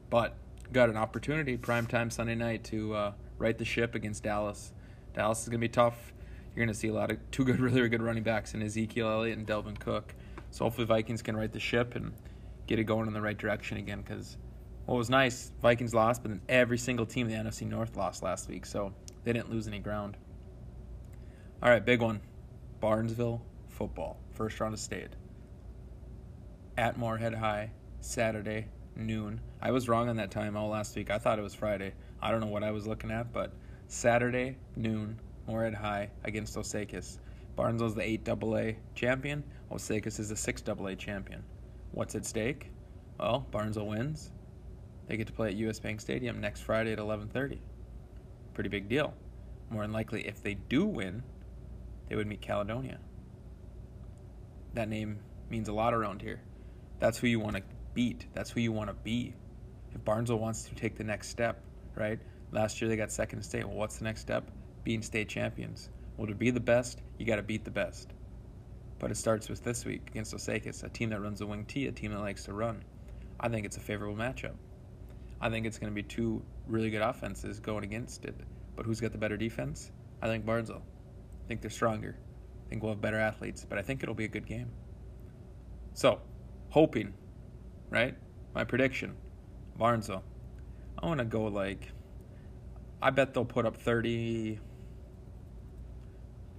[0.10, 0.36] but
[0.72, 4.74] got an opportunity primetime Sunday night to uh, right the ship against Dallas.
[5.14, 6.14] Dallas is gonna be tough.
[6.56, 9.38] You're gonna see a lot of two good, really good running backs in Ezekiel Elliott
[9.38, 10.16] and Dalvin Cook.
[10.54, 12.14] So hopefully Vikings can right the ship and
[12.68, 14.04] get it going in the right direction again.
[14.04, 14.38] Because
[14.86, 18.22] what was nice, Vikings lost, but then every single team in the NFC North lost
[18.22, 20.16] last week, so they didn't lose any ground.
[21.64, 22.22] All right, big one,
[22.80, 25.10] Barnesville football, first round of state.
[26.78, 29.42] At Moorhead High, Saturday noon.
[29.60, 31.10] I was wrong on that time all last week.
[31.10, 31.94] I thought it was Friday.
[32.22, 33.54] I don't know what I was looking at, but
[33.88, 37.18] Saturday noon, Moorhead High against Osakis.
[37.56, 39.44] Barnesville's the 8 AA champion.
[39.74, 41.44] Osakis is a 6 AA champion.
[41.92, 42.70] What's at stake?
[43.20, 44.32] Well, Barnesville wins.
[45.08, 47.60] They get to play at US Bank Stadium next Friday at 11:30.
[48.54, 49.16] Pretty big deal.
[49.72, 51.24] More than likely, if they do win,
[52.08, 53.00] they would meet Caledonia.
[54.76, 56.42] That name means a lot around here.
[57.00, 57.64] That's who you want to
[57.96, 58.28] beat.
[58.34, 59.34] That's who you want to be.
[59.94, 61.64] If Barnesville wants to take the next step,
[61.96, 62.20] right?
[62.52, 63.66] Last year they got second state.
[63.66, 64.52] Well, what's the next step?
[64.84, 65.90] Being state champions.
[66.18, 68.14] Well, to be the best, you got to beat the best.
[69.04, 71.88] But it starts with this week against Osakis, a team that runs a wing T,
[71.88, 72.86] a team that likes to run.
[73.38, 74.56] I think it's a favorable matchup.
[75.42, 78.34] I think it's going to be two really good offenses going against it.
[78.78, 79.92] But who's got the better defense?
[80.22, 80.86] I think Barnesville.
[81.44, 82.18] I think they're stronger.
[82.66, 84.72] I think we'll have better athletes, but I think it'll be a good game.
[85.94, 86.22] So,
[86.70, 87.14] hoping,
[87.90, 88.16] right?
[88.56, 89.18] My prediction
[89.78, 90.24] Barnesville.
[90.98, 91.92] I want to go like,
[93.02, 94.62] I bet they'll put up 30,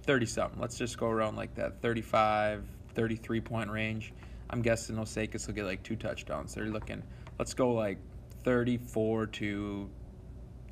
[0.05, 0.59] 30 something.
[0.59, 2.63] Let's just go around like that 35,
[2.93, 4.13] 33 point range.
[4.49, 6.53] I'm guessing Osakis will get like two touchdowns.
[6.53, 7.03] They're looking,
[7.39, 7.97] let's go like
[8.43, 9.89] 34 to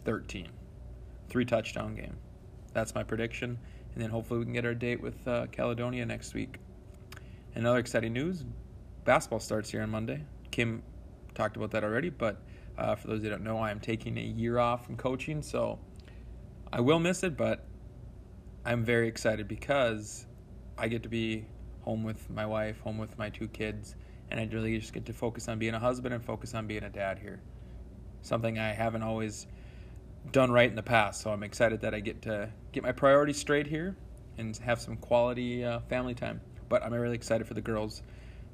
[0.05, 0.49] 13.
[1.29, 2.15] Three touchdown game.
[2.73, 3.57] That's my prediction.
[3.93, 6.59] And then hopefully we can get our date with uh, Caledonia next week.
[7.55, 8.43] Another exciting news
[9.05, 10.23] basketball starts here on Monday.
[10.51, 10.83] Kim
[11.33, 12.41] talked about that already, but
[12.77, 15.79] uh, for those that don't know, I am taking a year off from coaching, so
[16.71, 17.65] I will miss it, but
[18.65, 20.25] I'm very excited because
[20.77, 21.45] I get to be
[21.81, 23.97] home with my wife, home with my two kids,
[24.31, 26.83] and I really just get to focus on being a husband and focus on being
[26.83, 27.41] a dad here.
[28.21, 29.47] Something I haven't always
[30.31, 33.37] done right in the past, so I'm excited that I get to get my priorities
[33.37, 33.97] straight here
[34.37, 36.39] and have some quality uh, family time.
[36.69, 38.01] But I'm really excited for the girls.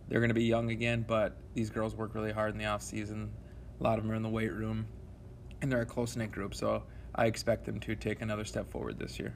[0.07, 2.81] They're going to be young again, but these girls work really hard in the off
[2.81, 3.31] season.
[3.79, 4.87] A lot of them are in the weight room,
[5.61, 6.55] and they're a close knit group.
[6.55, 6.81] So
[7.13, 9.35] I expect them to take another step forward this year.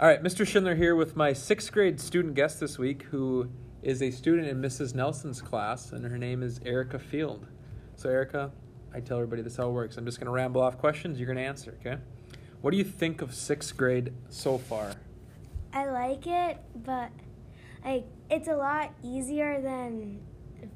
[0.00, 0.46] All right, Mr.
[0.46, 3.50] Schindler here with my sixth grade student guest this week, who
[3.82, 4.94] is a student in Mrs.
[4.94, 7.48] Nelson's class, and her name is Erica Field.
[7.96, 8.52] So, Erica,
[8.94, 9.96] I tell everybody this how it works.
[9.96, 11.18] I'm just going to ramble off questions.
[11.18, 12.00] You're going to answer, okay?
[12.60, 14.92] What do you think of sixth grade so far?
[15.72, 17.10] I like it, but
[17.84, 20.20] like it's a lot easier than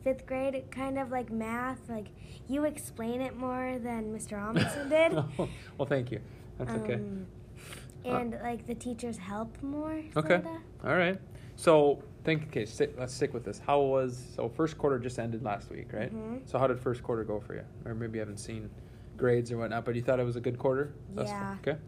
[0.02, 0.64] fifth grade.
[0.70, 1.88] Kind of like math.
[1.88, 2.08] Like
[2.48, 4.38] you explain it more than Mr.
[4.38, 5.12] Amundsen did.
[5.78, 6.20] well, thank you.
[6.58, 6.94] That's okay.
[6.94, 7.26] Um,
[8.04, 10.02] and like the teachers help more.
[10.16, 10.42] Okay.
[10.84, 11.18] All right.
[11.56, 12.48] So think.
[12.48, 12.64] Okay.
[12.64, 13.60] Stick, let's stick with this.
[13.64, 14.48] How was so?
[14.48, 16.12] First quarter just ended last week, right?
[16.14, 16.48] Mhm.
[16.48, 17.64] So how did first quarter go for you?
[17.84, 18.68] Or maybe you haven't seen
[19.16, 20.94] grades or whatnot, but you thought it was a good quarter.
[21.16, 21.56] Yeah.
[21.60, 21.78] Okay.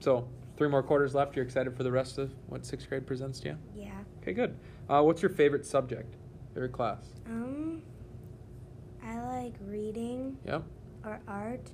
[0.00, 1.36] So three more quarters left.
[1.36, 3.58] You're excited for the rest of what sixth grade presents to you?
[3.76, 3.90] Yeah.
[4.22, 4.32] Okay.
[4.32, 4.56] Good.
[4.88, 6.14] Uh, what's your favorite subject?
[6.58, 6.98] Favorite class?
[7.26, 7.80] Um,
[9.00, 10.64] I like reading Yep.
[11.04, 11.70] or art.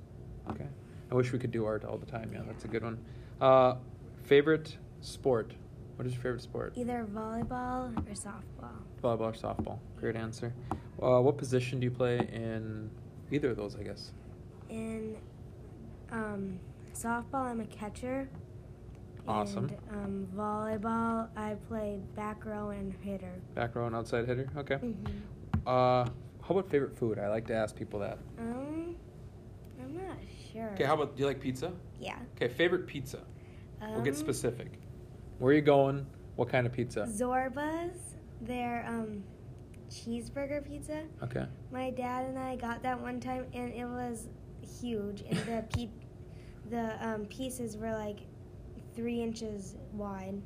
[0.51, 0.67] Okay.
[1.11, 2.31] I wish we could do art all the time.
[2.35, 2.99] Yeah, that's a good one.
[3.41, 3.77] Uh,
[4.25, 5.55] favorite sport?
[5.97, 6.75] What is your favorite sport?
[6.77, 8.77] Either volleyball or softball.
[9.03, 9.79] Volleyball or softball?
[9.97, 10.53] Great answer.
[11.03, 12.91] Uh, what position do you play in
[13.31, 13.77] either of those?
[13.77, 14.13] I guess.
[14.69, 15.17] In
[16.13, 16.61] um,
[16.93, 18.29] softball, I'm a catcher.
[19.27, 19.71] Awesome.
[19.91, 23.33] And um, volleyball, I play back row and hitter.
[23.55, 24.49] Back row and outside hitter.
[24.57, 24.75] Okay.
[24.77, 25.67] Mm-hmm.
[25.67, 26.05] Uh,
[26.47, 27.19] how about favorite food?
[27.19, 28.19] I like to ask people that.
[28.39, 28.97] Um,
[29.83, 30.17] I'm not
[30.53, 30.71] sure.
[30.75, 30.85] Okay.
[30.85, 31.73] How about do you like pizza?
[31.99, 32.19] Yeah.
[32.37, 32.53] Okay.
[32.53, 33.21] Favorite pizza.
[33.81, 34.79] We'll get Um, specific.
[35.39, 36.07] Where are you going?
[36.37, 37.01] What kind of pizza?
[37.09, 37.99] Zorba's,
[38.41, 39.23] their um,
[39.91, 41.03] cheeseburger pizza.
[41.23, 41.47] Okay.
[41.71, 44.29] My dad and I got that one time, and it was
[44.81, 45.23] huge.
[45.29, 45.89] And the pe-
[46.71, 48.21] the um, pieces were like
[48.95, 50.41] three inches wide.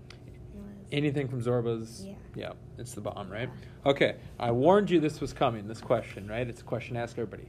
[0.91, 2.05] Anything from Zorba's?
[2.05, 2.15] Yeah.
[2.35, 3.51] Yeah, it's the bomb, right?
[3.85, 6.49] Okay, I warned you this was coming, this question, right?
[6.49, 7.49] It's a question to ask everybody.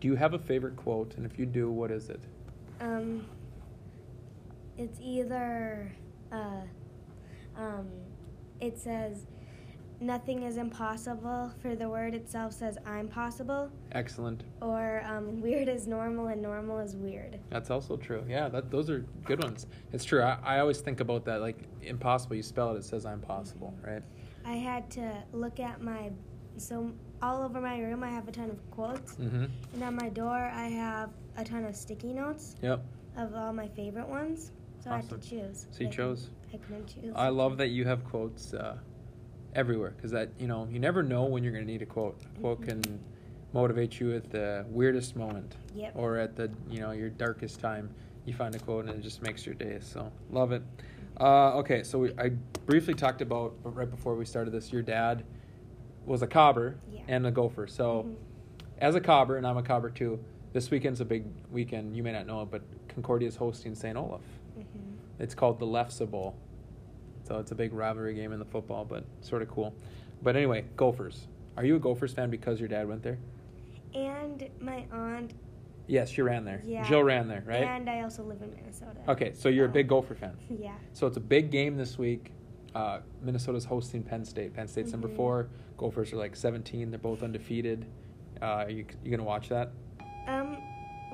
[0.00, 1.14] Do you have a favorite quote?
[1.16, 2.20] And if you do, what is it?
[2.80, 3.24] um,
[4.76, 5.92] it's either
[6.30, 6.60] uh,
[7.56, 7.88] um,
[8.60, 9.26] it says
[10.00, 14.44] nothing is impossible for the word itself says I'm possible, Excellent.
[14.62, 17.38] or um, weird is normal and normal is weird.
[17.50, 18.24] That's also true.
[18.28, 19.66] Yeah, that those are good ones.
[19.92, 20.22] It's true.
[20.22, 21.40] I, I always think about that.
[21.40, 24.02] Like impossible, you spell it, it says I'm possible, right?
[24.44, 26.10] I had to look at my
[26.56, 26.90] so
[27.22, 29.44] all over my room I have a ton of quotes, Mm-hmm.
[29.74, 32.80] and on my door I have a ton of sticky notes Yep.
[33.16, 34.52] of all my favorite ones.
[34.82, 35.66] So I had to choose.
[35.72, 36.30] So you I chose.
[36.54, 37.12] I couldn't choose.
[37.16, 38.76] I love that you have quotes uh,
[39.54, 42.20] everywhere because that you know you never know when you're going to need a quote.
[42.36, 42.82] A quote can
[43.52, 45.92] motivate you at the weirdest moment Yep.
[45.96, 47.90] or at the you know your darkest time.
[48.26, 49.78] You find a quote and it just makes your day.
[49.80, 50.62] So love it.
[51.18, 52.28] Uh, okay, so we, I
[52.66, 54.70] briefly talked about but right before we started this.
[54.72, 55.24] Your dad
[56.04, 57.00] was a cobber Yeah.
[57.08, 57.66] and a gopher.
[57.66, 58.14] So Mhm.
[58.78, 60.20] as a cobber, and I'm a cobber too.
[60.52, 61.96] This weekend's a big weekend.
[61.96, 63.96] You may not know it, but Concordia is hosting St.
[63.96, 64.20] Olaf.
[64.58, 64.64] Mhm.
[65.18, 66.34] It's called the Lefse Bowl.
[67.28, 69.74] So it's a big rivalry game in the football, but sort of cool.
[70.22, 71.28] But anyway, Gophers.
[71.58, 73.18] Are you a Gophers fan because your dad went there?
[73.94, 75.34] And my aunt.
[75.86, 76.62] Yes, she ran there.
[76.64, 76.86] Yeah.
[76.88, 77.62] Jill ran there, right?
[77.64, 79.00] And I also live in Minnesota.
[79.08, 80.36] okay, so you're a big Gopher fan.
[80.58, 80.74] Yeah.
[80.94, 82.32] So it's a big game this week.
[82.74, 84.54] Uh, Minnesota's hosting Penn State.
[84.54, 85.16] Penn State's number Mhm.
[85.16, 85.48] four.
[85.76, 86.90] Gophers are like 17.
[86.90, 87.86] They're both undefeated.
[88.40, 89.70] Uh, you you gonna watch that?
[90.26, 90.58] Um.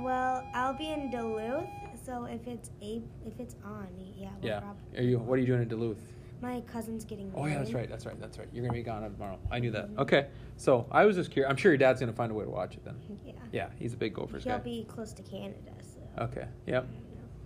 [0.00, 1.68] Well, I'll be in Duluth,
[2.05, 4.29] so if it's a if it's on, yeah.
[4.40, 4.61] We'll yeah.
[4.61, 5.19] Probably, Are you?
[5.19, 5.99] What are you doing in Duluth?
[6.43, 7.33] my cousin's getting.
[7.35, 7.88] Oh yeah, that's right.
[7.88, 8.21] That's right.
[8.21, 8.49] That's right.
[8.53, 9.38] You're gonna be gone tomorrow.
[9.51, 9.88] I knew that.
[9.90, 9.99] Mhm.
[10.01, 10.27] Okay.
[10.57, 11.51] So I was just curious.
[11.51, 12.97] I'm sure your dad's gonna find a way to watch it then.
[13.25, 13.33] Yeah.
[13.53, 14.64] Yeah, he's a big Gophers He'll guy.
[14.64, 16.01] be close to Canada, so.
[16.25, 16.43] Okay.
[16.43, 16.87] I Yep.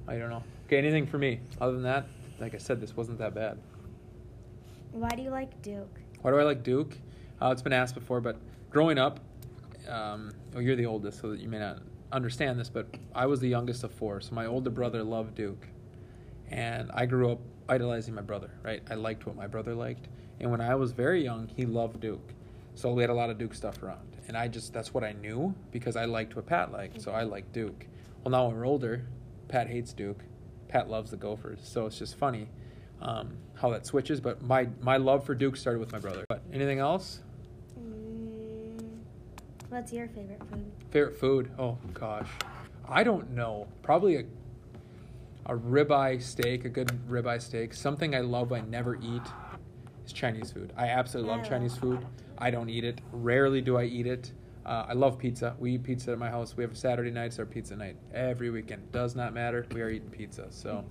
[0.06, 0.14] don't.
[0.14, 0.42] I don't know.
[0.66, 0.78] Okay.
[0.78, 2.06] Anything for me other than that?
[2.40, 3.58] Like I said, this wasn't that bad.
[4.92, 6.00] Why do you like Duke?
[6.22, 6.96] Why do I like Duke?
[7.40, 8.36] Uh, it's been asked before, but
[8.70, 9.20] growing up,
[9.88, 11.78] um, well, you're the oldest, so that you may not
[12.12, 15.66] understand this, but I was the youngest of four, so my older brother loved Duke,
[16.50, 18.50] and I grew up idolizing my brother.
[18.62, 18.82] Right?
[18.90, 20.08] I liked what my brother liked,
[20.40, 22.32] and when I was very young, he loved Duke,
[22.74, 25.12] so we had a lot of Duke stuff around, and I just that's what I
[25.12, 27.86] knew because I liked what Pat liked, so I liked Duke.
[28.24, 29.04] Well, now we're older,
[29.48, 30.22] Pat hates Duke,
[30.68, 32.48] Pat loves the Gophers, so it's just funny
[33.00, 34.20] um, how that switches.
[34.20, 36.24] But my my love for Duke started with my brother.
[36.28, 37.20] But anything else?
[39.68, 40.72] What's your favorite food?
[40.90, 41.50] Favorite food?
[41.58, 42.28] Oh gosh,
[42.88, 43.66] I don't know.
[43.82, 44.24] Probably a
[45.46, 47.74] a ribeye steak, a good ribeye steak.
[47.74, 49.22] Something I love I never eat
[50.04, 50.72] is Chinese food.
[50.76, 52.04] I absolutely love Chinese food.
[52.36, 53.00] I don't eat it.
[53.12, 54.32] Rarely do I eat it.
[54.64, 55.56] Uh, I love pizza.
[55.58, 56.56] We eat pizza at my house.
[56.56, 58.92] We have Saturday nights our pizza night every weekend.
[58.92, 59.66] Does not matter.
[59.72, 60.46] We are eating pizza.
[60.50, 60.84] So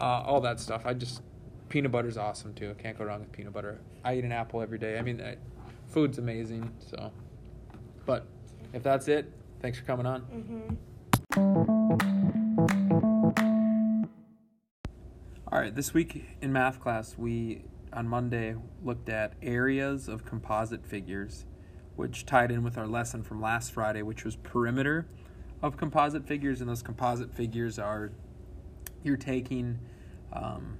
[0.00, 0.82] uh, all that stuff.
[0.86, 1.22] I just
[1.68, 2.74] peanut butter's awesome too.
[2.78, 3.78] Can't go wrong with peanut butter.
[4.04, 4.98] I eat an apple every day.
[4.98, 5.36] I mean, I,
[5.88, 6.70] food's amazing.
[6.78, 7.10] So,
[8.08, 8.26] but
[8.72, 10.22] if that's it, thanks for coming on.
[10.32, 10.74] Mm-hmm.
[15.52, 20.86] All right, this week in math class, we on Monday looked at areas of composite
[20.86, 21.44] figures,
[21.96, 25.06] which tied in with our lesson from last Friday, which was perimeter
[25.60, 26.62] of composite figures.
[26.62, 28.12] And those composite figures are
[29.04, 29.80] you're taking
[30.32, 30.78] um,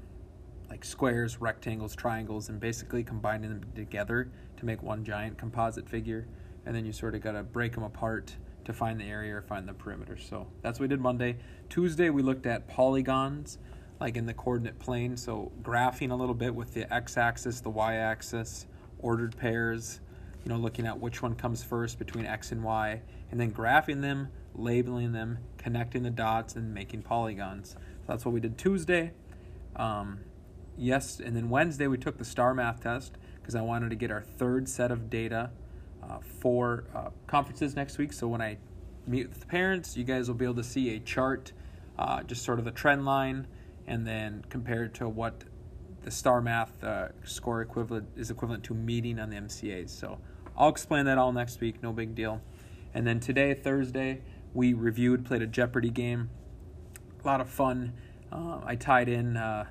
[0.71, 6.27] like squares, rectangles, triangles, and basically combining them together to make one giant composite figure.
[6.69, 9.41] And then you sort of got to break them apart to find the area or
[9.41, 10.19] find the perimeter.
[10.19, 11.39] So that's what we did Monday.
[11.71, 13.57] Tuesday, we looked at polygons,
[13.99, 15.17] like in the coordinate plane.
[15.17, 18.67] So graphing a little bit with the x axis, the y axis,
[18.99, 20.01] ordered pairs,
[20.45, 23.01] you know, looking at which one comes first between x and y,
[23.31, 27.71] and then graphing them, labeling them, connecting the dots, and making polygons.
[27.71, 27.79] So
[28.09, 29.13] that's what we did Tuesday.
[29.75, 30.21] Um,
[30.77, 34.11] yes, and then Wednesday we took the STAR math test because I wanted to get
[34.11, 35.49] our third set of data
[36.03, 38.13] uh, for uh, conferences next week.
[38.13, 38.59] So when I
[39.07, 41.53] meet with the parents, you guys will be able to see a chart,
[41.99, 43.47] uh, just sort of the trend line,
[43.87, 45.45] and then compared to what
[46.03, 49.91] the STAR math uh, score equivalent is equivalent to meeting on the MCAs.
[49.91, 50.19] So
[50.57, 51.83] I'll explain that all next week.
[51.83, 52.41] No big deal.
[52.95, 54.23] And then today, Thursday,
[54.55, 56.31] we reviewed, played a Jeopardy game.
[57.23, 57.93] A lot of fun.
[58.33, 59.67] Uh, I tied in, uh,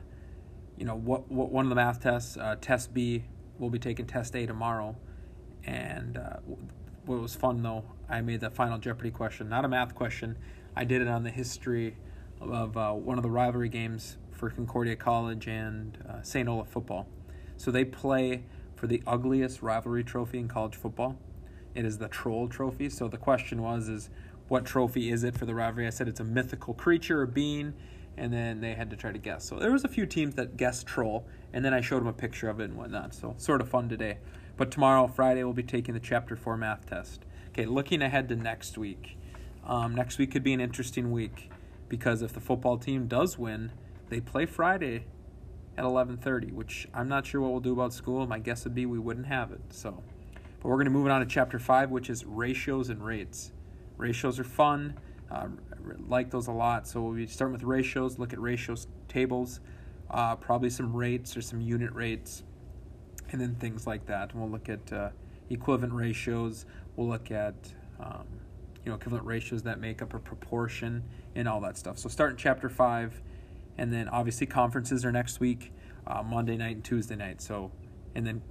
[0.77, 2.37] you know, what, what one of the math tests.
[2.37, 3.23] Uh, test B,
[3.57, 4.95] we'll be taking Test A tomorrow.
[5.67, 6.37] And uh,
[7.05, 10.37] what was fun though, I made the final Jeopardy question, not a math question.
[10.75, 11.97] I did it on the history
[12.39, 16.47] of uh, one of the rivalry games for Concordia College and uh, St.
[16.47, 17.07] Olaf football.
[17.57, 18.43] So they play
[18.75, 21.17] for the ugliest rivalry trophy in college football.
[21.75, 22.89] It is the Troll Trophy.
[22.89, 24.09] So the question was, is
[24.47, 25.87] what trophy is it for the rivalry?
[25.87, 27.73] I said it's a mythical creature or being,
[28.15, 29.43] and then they had to try to guess.
[29.43, 32.13] So there was a few teams that guessed Troll, and then I showed them a
[32.13, 33.13] picture of it and whatnot.
[33.13, 34.17] So sort of fun today.
[34.57, 37.23] But tomorrow, Friday, we'll be taking the Chapter 4 math test.
[37.49, 39.17] Okay, looking ahead to next week.
[39.63, 41.51] Um, next week could be an interesting week
[41.87, 43.71] because if the football team does win,
[44.09, 45.05] they play Friday
[45.77, 48.25] at 11:30, which I'm not sure what we'll do about school.
[48.25, 49.61] My guess would be we wouldn't have it.
[49.69, 50.03] So,
[50.59, 53.51] but we're going to move on to chapter five, which is ratios and rates.
[53.97, 54.95] Ratios are fun.
[55.29, 55.49] Uh,
[56.07, 56.87] like those a lot.
[56.87, 58.17] So we'll be starting with ratios.
[58.17, 59.59] Look at ratios tables,
[60.09, 62.43] uh, probably some rates or some unit rates,
[63.33, 64.31] and then things like that.
[64.31, 65.09] And we'll look at uh,
[65.49, 66.65] equivalent ratios.
[66.95, 67.55] We'll look at
[67.99, 68.25] um,
[68.83, 71.03] you know equivalent ratios that make up a proportion
[71.35, 71.97] and all that stuff.
[71.97, 73.21] So start in chapter five
[73.77, 75.71] and then obviously conferences are next week,
[76.07, 77.41] uh, Monday night and Tuesday night.
[77.41, 77.71] So,
[78.15, 78.41] and then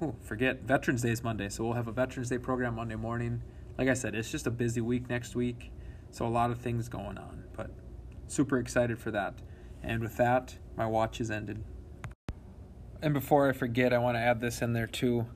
[0.00, 3.42] oh, forget Veterans Day is Monday, so we'll have a Veterans Day program Monday morning.
[3.76, 5.72] Like I said, it's just a busy week next week,
[6.10, 7.44] so a lot of things going on.
[7.56, 7.70] But
[8.28, 9.34] super excited for that.
[9.82, 11.62] And with that, my watch is ended.
[13.02, 15.26] And before I forget, I want to add this in there too.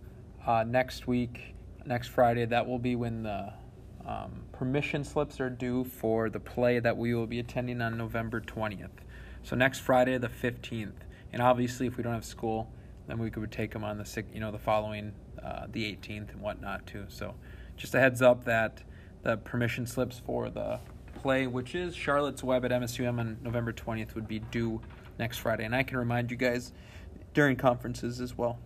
[0.46, 3.52] Uh, next week, next Friday, that will be when the
[4.06, 8.40] um, permission slips are due for the play that we will be attending on November
[8.40, 8.88] 20th.
[9.42, 10.92] So next Friday, the 15th,
[11.32, 12.72] and obviously if we don't have school,
[13.06, 15.12] then we could take them on the you know the following
[15.44, 17.04] uh, the 18th and whatnot too.
[17.08, 17.34] So
[17.76, 18.82] just a heads up that
[19.22, 20.80] the permission slips for the
[21.14, 24.80] play, which is Charlotte's Web at MSUM on November 20th, would be due
[25.18, 26.72] next Friday, and I can remind you guys
[27.34, 28.58] during conferences as well.